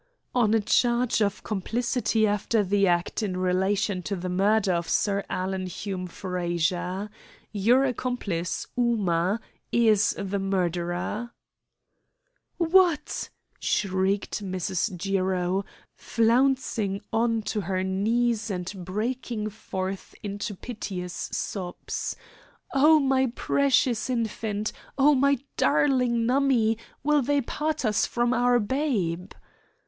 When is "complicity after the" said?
1.43-2.87